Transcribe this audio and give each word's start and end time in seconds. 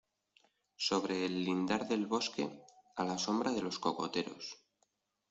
sobre 0.77 1.27
el 1.27 1.43
lindar 1.45 1.87
del 1.87 2.07
bosque, 2.07 2.49
a 2.95 3.03
la 3.05 3.19
sombra 3.19 3.51
de 3.51 3.61
los 3.61 3.77
cocoteros 3.77 4.57